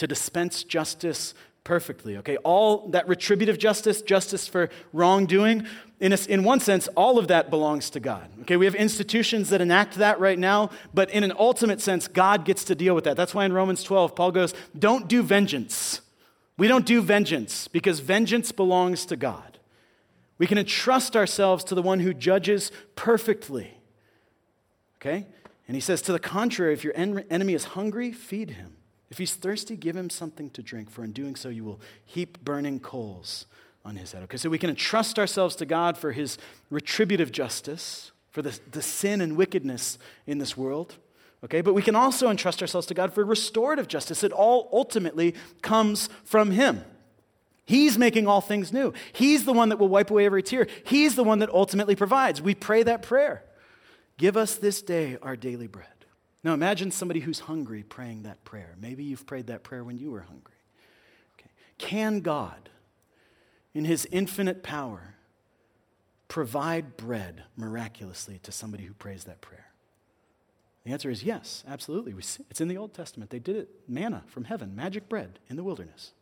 [0.02, 2.16] to dispense justice perfectly.
[2.16, 5.64] Okay, all that retributive justice, justice for wrongdoing,
[6.00, 8.28] in, a, in one sense, all of that belongs to God.
[8.40, 12.44] Okay, we have institutions that enact that right now, but in an ultimate sense, God
[12.44, 13.16] gets to deal with that.
[13.16, 16.00] That's why in Romans 12, Paul goes, Don't do vengeance.
[16.58, 19.60] We don't do vengeance because vengeance belongs to God.
[20.36, 23.78] We can entrust ourselves to the one who judges perfectly.
[24.96, 25.28] Okay?
[25.68, 28.78] And he says, To the contrary, if your en- enemy is hungry, feed him.
[29.12, 32.42] If he's thirsty, give him something to drink, for in doing so you will heap
[32.42, 33.44] burning coals
[33.84, 34.22] on his head.
[34.22, 36.38] Okay, so we can entrust ourselves to God for his
[36.70, 40.96] retributive justice, for the, the sin and wickedness in this world.
[41.44, 44.24] Okay, but we can also entrust ourselves to God for restorative justice.
[44.24, 46.82] It all ultimately comes from him.
[47.66, 48.94] He's making all things new.
[49.12, 50.66] He's the one that will wipe away every tear.
[50.84, 52.40] He's the one that ultimately provides.
[52.40, 53.44] We pray that prayer.
[54.16, 56.01] Give us this day our daily bread.
[56.44, 58.74] Now imagine somebody who's hungry praying that prayer.
[58.80, 60.54] Maybe you've prayed that prayer when you were hungry.
[61.38, 61.50] Okay.
[61.78, 62.68] Can God,
[63.74, 65.14] in his infinite power,
[66.28, 69.66] provide bread miraculously to somebody who prays that prayer?
[70.84, 72.12] The answer is yes, absolutely.
[72.50, 73.30] It's in the Old Testament.
[73.30, 76.12] They did it manna from heaven, magic bread in the wilderness.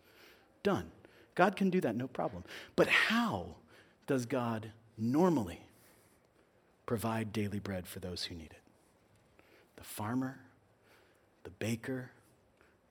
[0.62, 0.90] Done.
[1.35, 2.44] God can do that, no problem.
[2.77, 3.54] But how
[4.06, 5.62] does God normally
[6.85, 8.60] provide daily bread for those who need it?
[9.81, 10.38] The farmer,
[11.42, 12.10] the baker,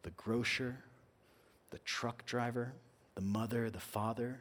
[0.01, 0.79] the grocer,
[1.69, 2.73] the truck driver,
[3.13, 4.39] the mother, the father,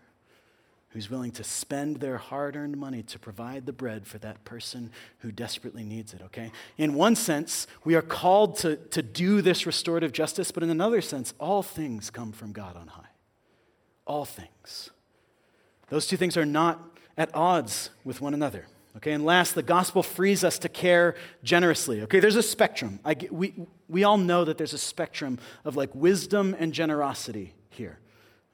[0.93, 4.91] who's willing to spend their hard earned money to provide the bread for that person
[5.19, 6.51] who desperately needs it, okay?
[6.79, 11.03] In one sense, we are called to, to do this restorative justice, but in another
[11.03, 13.11] sense, all things come from God on high.
[14.07, 14.89] All things.
[15.91, 16.81] Those two things are not
[17.19, 18.65] at odds with one another.
[18.99, 22.03] Okay, and last, the gospel frees us to care generously.
[22.03, 22.99] Okay, there's a spectrum.
[23.05, 23.55] I, we,
[23.89, 28.01] we all know that there's a spectrum of like wisdom and generosity here.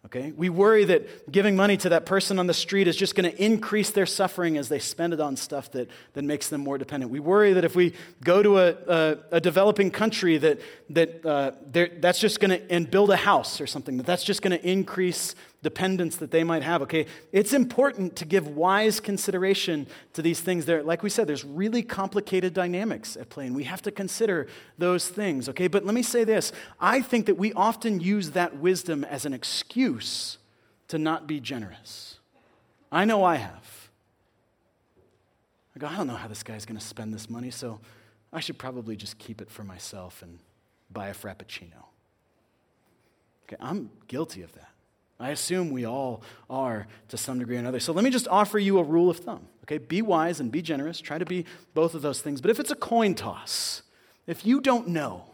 [0.04, 0.32] Okay?
[0.32, 3.42] We worry that giving money to that person on the street is just going to
[3.42, 7.10] increase their suffering as they spend it on stuff that, that makes them more dependent.
[7.10, 11.52] We worry that if we go to a, a, a developing country, that, that uh,
[11.72, 14.68] that's just going to, and build a house or something, that that's just going to
[14.68, 15.34] increase
[15.64, 16.82] dependence that they might have.
[16.82, 17.06] Okay?
[17.32, 20.66] It's important to give wise consideration to these things.
[20.66, 24.46] There, like we said, there's really complicated dynamics at play, and we have to consider
[24.78, 25.48] those things.
[25.48, 25.66] Okay?
[25.66, 29.32] But let me say this I think that we often use that wisdom as an
[29.32, 30.38] excuse
[30.88, 32.20] to not be generous.
[32.92, 33.88] I know I have.
[35.74, 37.80] I go, I don't know how this guy's going to spend this money, so
[38.32, 40.38] I should probably just keep it for myself and
[40.92, 41.86] buy a Frappuccino.
[43.46, 44.73] Okay, I'm guilty of that.
[45.24, 47.80] I assume we all are to some degree or another.
[47.80, 49.48] So let me just offer you a rule of thumb.
[49.62, 51.00] Okay, be wise and be generous.
[51.00, 52.42] Try to be both of those things.
[52.42, 53.82] But if it's a coin toss,
[54.26, 55.24] if you don't know,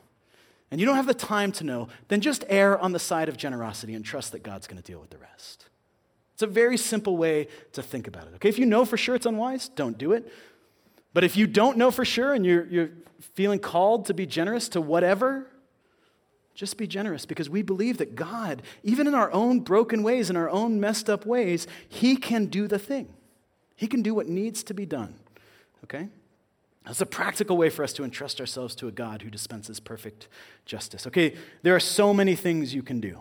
[0.71, 3.37] and you don't have the time to know, then just err on the side of
[3.37, 5.67] generosity and trust that God's going to deal with the rest.
[6.35, 8.35] It's a very simple way to think about it.
[8.37, 10.33] Okay, if you know for sure it's unwise, don't do it.
[11.13, 12.91] But if you don't know for sure and you're, you're
[13.35, 15.50] feeling called to be generous to whatever,
[16.55, 20.37] just be generous because we believe that God, even in our own broken ways, in
[20.37, 23.15] our own messed up ways, He can do the thing.
[23.77, 25.15] He can do what needs to be done.
[25.85, 26.09] Okay?
[26.85, 30.29] That's a practical way for us to entrust ourselves to a God who dispenses perfect
[30.65, 31.07] justice.
[31.07, 33.21] Okay, there are so many things you can do.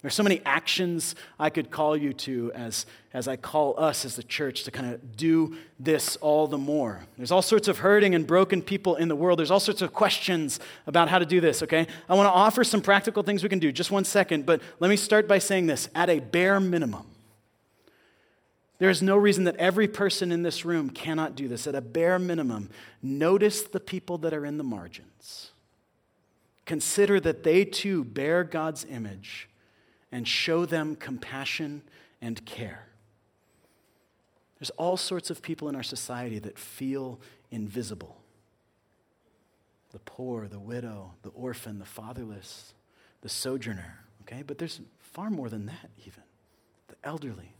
[0.00, 4.04] There are so many actions I could call you to as, as I call us
[4.04, 7.00] as the church to kind of do this all the more.
[7.16, 9.40] There's all sorts of hurting and broken people in the world.
[9.40, 11.88] There's all sorts of questions about how to do this, okay?
[12.08, 13.72] I want to offer some practical things we can do.
[13.72, 17.06] Just one second, but let me start by saying this at a bare minimum.
[18.78, 21.66] There is no reason that every person in this room cannot do this.
[21.66, 22.70] At a bare minimum,
[23.02, 25.50] notice the people that are in the margins.
[26.66, 29.47] Consider that they too bear God's image
[30.10, 31.82] and show them compassion
[32.20, 32.86] and care.
[34.58, 38.16] There's all sorts of people in our society that feel invisible
[39.90, 42.74] the poor, the widow, the orphan, the fatherless,
[43.22, 44.42] the sojourner, okay?
[44.42, 46.22] But there's far more than that, even.
[46.88, 47.54] The elderly,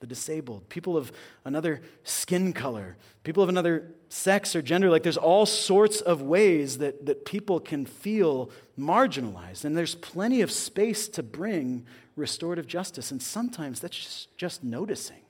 [0.00, 1.12] the disabled, people of
[1.44, 4.90] another skin color, people of another sex or gender.
[4.90, 9.64] Like there's all sorts of ways that, that people can feel marginalized.
[9.64, 11.86] And there's plenty of space to bring
[12.16, 13.10] restorative justice.
[13.10, 15.22] And sometimes that's just, just noticing.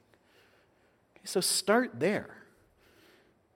[1.17, 2.40] Okay, so start there.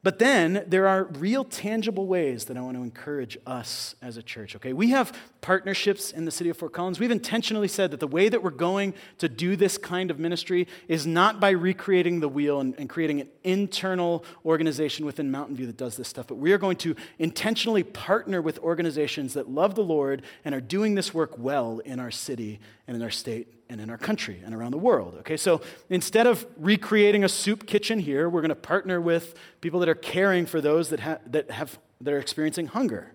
[0.04, 4.22] But then there are real tangible ways that I want to encourage us as a
[4.22, 4.74] church, okay?
[4.74, 7.00] We have partnerships in the city of Fort Collins.
[7.00, 10.68] We've intentionally said that the way that we're going to do this kind of ministry
[10.88, 15.66] is not by recreating the wheel and, and creating an internal organization within Mountain View
[15.66, 19.74] that does this stuff, but we are going to intentionally partner with organizations that love
[19.74, 23.48] the Lord and are doing this work well in our city and in our state
[23.68, 25.16] and in our country and around the world.
[25.20, 29.80] Okay, so instead of recreating a soup kitchen here, we're going to partner with people
[29.80, 33.12] that are caring for those that, ha- that, have, that are experiencing hunger.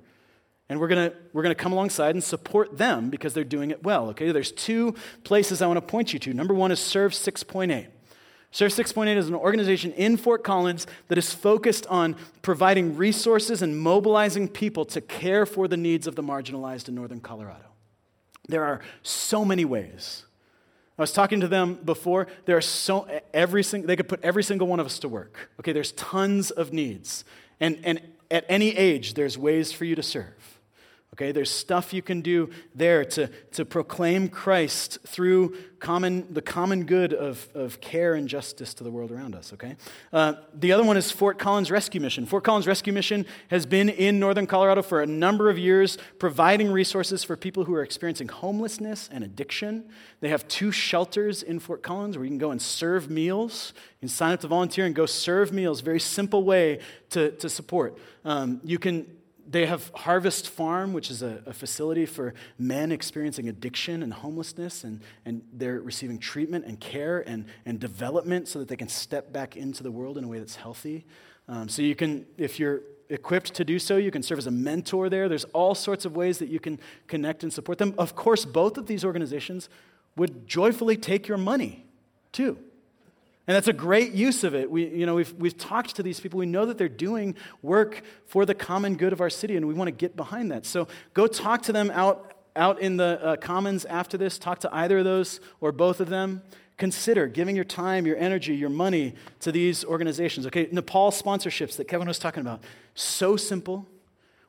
[0.67, 4.09] And we're going we're to come alongside and support them because they're doing it well.
[4.09, 6.33] Okay, there's two places I want to point you to.
[6.33, 7.87] Number one is Serve 6.8.
[8.51, 13.79] Serve 6.8 is an organization in Fort Collins that is focused on providing resources and
[13.79, 17.65] mobilizing people to care for the needs of the marginalized in northern Colorado.
[18.47, 20.25] There are so many ways
[20.99, 22.27] I was talking to them before.
[22.45, 25.49] There are so every single they could put every single one of us to work.
[25.61, 27.23] Okay, there's tons of needs.
[27.61, 30.33] And and at any age, there's ways for you to serve.
[31.15, 36.85] Okay, there's stuff you can do there to, to proclaim Christ through common, the common
[36.85, 39.51] good of, of care and justice to the world around us.
[39.53, 39.75] Okay,
[40.13, 42.25] uh, the other one is Fort Collins Rescue Mission.
[42.25, 46.71] Fort Collins Rescue Mission has been in northern Colorado for a number of years, providing
[46.71, 49.85] resources for people who are experiencing homelessness and addiction.
[50.21, 53.73] They have two shelters in Fort Collins where you can go and serve meals.
[53.75, 55.81] You can sign up to volunteer and go serve meals.
[55.81, 56.79] Very simple way
[57.09, 57.97] to, to support.
[58.23, 59.07] Um, you can
[59.49, 64.83] they have Harvest Farm, which is a, a, facility for men experiencing addiction and homelessness,
[64.83, 69.33] and, and they're receiving treatment and care and, and development so that they can step
[69.33, 71.05] back into the world in a way that's healthy.
[71.47, 74.51] Um, so you can, if you're equipped to do so, you can serve as a
[74.51, 75.27] mentor there.
[75.27, 77.95] There's all sorts of ways that you can connect and support them.
[77.97, 79.67] Of course, both of these organizations
[80.15, 81.85] would joyfully take your money
[82.31, 82.59] too.
[83.49, 84.69] And that's a great use of it.
[84.69, 86.37] We, you know, we've, we've talked to these people.
[86.37, 89.73] We know that they're doing work for the common good of our city, and we
[89.73, 90.67] want to get behind that.
[90.67, 94.37] So go talk to them out, out in the uh, commons after this.
[94.37, 96.43] Talk to either of those or both of them.
[96.77, 100.45] Consider giving your time, your energy, your money to these organizations.
[100.45, 102.63] Okay, Nepal sponsorships that Kevin was talking about.
[102.93, 103.87] So simple.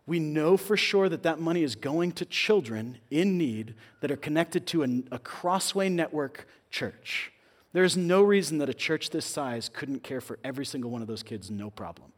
[0.04, 4.16] We know for sure that that money is going to children in need that are
[4.16, 7.32] connected to a, a Crossway Network church.
[7.72, 11.08] There's no reason that a church this size couldn't care for every single one of
[11.08, 12.12] those kids, no problem.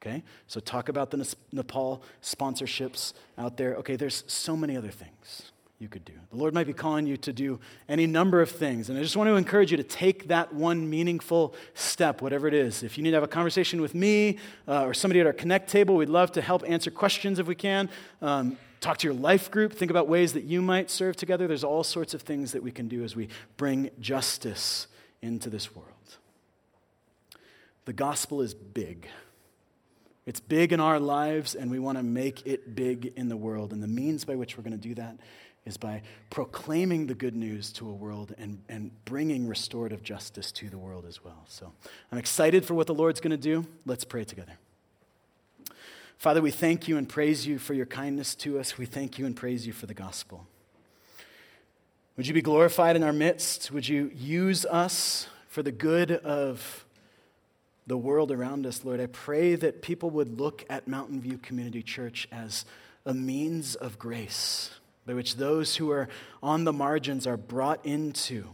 [0.00, 0.22] Okay?
[0.46, 3.76] So talk about the Nepal sponsorships out there.
[3.76, 6.12] Okay, there's so many other things you could do.
[6.30, 7.58] The Lord might be calling you to do
[7.88, 8.88] any number of things.
[8.88, 12.54] And I just want to encourage you to take that one meaningful step, whatever it
[12.54, 12.82] is.
[12.82, 15.68] If you need to have a conversation with me uh, or somebody at our Connect
[15.68, 17.90] table, we'd love to help answer questions if we can.
[18.22, 19.72] Um, talk to your life group.
[19.72, 21.48] Think about ways that you might serve together.
[21.48, 24.86] There's all sorts of things that we can do as we bring justice
[25.20, 25.88] into this world.
[27.84, 29.08] The gospel is big.
[30.24, 33.72] It's big in our lives, and we want to make it big in the world.
[33.72, 35.16] And the means by which we're going to do that
[35.64, 40.68] is by proclaiming the good news to a world and, and bringing restorative justice to
[40.68, 41.44] the world as well.
[41.48, 41.72] So
[42.10, 43.66] I'm excited for what the Lord's going to do.
[43.86, 44.54] Let's pray together.
[46.18, 48.76] Father, we thank you and praise you for your kindness to us.
[48.78, 50.46] We thank you and praise you for the gospel.
[52.16, 53.70] Would you be glorified in our midst?
[53.70, 56.84] Would you use us for the good of
[57.86, 59.00] the world around us, Lord?
[59.00, 62.64] I pray that people would look at Mountain View Community Church as
[63.04, 64.70] a means of grace
[65.06, 66.08] by which those who are
[66.42, 68.48] on the margins are brought into,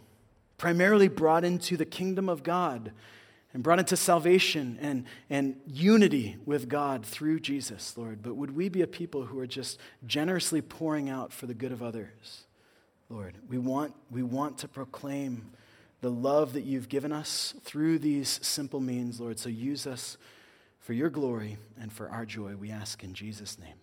[0.57, 2.93] primarily brought into the kingdom of God
[3.53, 8.23] and brought into salvation and, and unity with God through Jesus, Lord.
[8.23, 11.73] But would we be a people who are just generously pouring out for the good
[11.73, 12.45] of others,
[13.09, 13.37] Lord?
[13.49, 15.51] We want, we want to proclaim
[16.01, 19.39] the love that you've given us through these simple means, Lord.
[19.39, 20.17] So use us
[20.79, 23.75] for your glory and for our joy, we ask in Jesus' name.